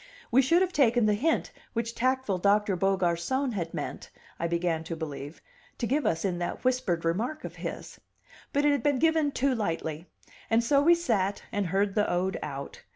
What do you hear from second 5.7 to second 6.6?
to give us in